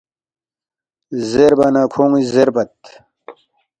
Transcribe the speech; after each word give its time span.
زیربا 1.29 1.67
نہ 1.73 1.83
کھون٘ی 1.91 2.21
زیربت 2.33 2.73